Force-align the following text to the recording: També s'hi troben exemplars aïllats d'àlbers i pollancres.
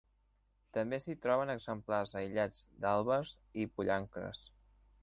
També 0.77 0.99
s'hi 1.03 1.15
troben 1.25 1.53
exemplars 1.55 2.15
aïllats 2.23 2.65
d'àlbers 2.87 3.39
i 3.67 3.71
pollancres. 3.77 4.47